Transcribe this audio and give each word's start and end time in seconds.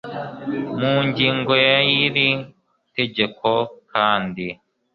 mu 0.79 0.93
ngingo 1.07 1.53
ya 1.67 1.77
y 1.89 1.91
iri 2.03 2.29
tegeko 2.95 3.49
kandi 3.91 4.45